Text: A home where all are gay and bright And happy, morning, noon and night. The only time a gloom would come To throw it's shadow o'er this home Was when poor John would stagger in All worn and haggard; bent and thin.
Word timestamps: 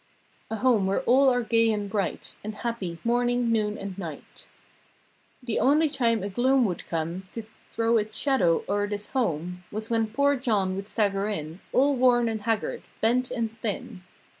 A 0.49 0.55
home 0.55 0.87
where 0.87 1.03
all 1.03 1.29
are 1.29 1.43
gay 1.43 1.71
and 1.71 1.87
bright 1.87 2.35
And 2.43 2.55
happy, 2.55 2.97
morning, 3.03 3.51
noon 3.51 3.77
and 3.77 3.95
night. 3.99 4.47
The 5.43 5.59
only 5.59 5.89
time 5.89 6.23
a 6.23 6.29
gloom 6.29 6.65
would 6.65 6.87
come 6.87 7.27
To 7.33 7.43
throw 7.69 7.97
it's 7.99 8.17
shadow 8.17 8.63
o'er 8.67 8.87
this 8.87 9.09
home 9.09 9.63
Was 9.71 9.91
when 9.91 10.07
poor 10.07 10.35
John 10.37 10.75
would 10.75 10.87
stagger 10.87 11.29
in 11.29 11.59
All 11.71 11.95
worn 11.95 12.27
and 12.29 12.41
haggard; 12.41 12.81
bent 12.99 13.29
and 13.29 13.55
thin. 13.59 14.01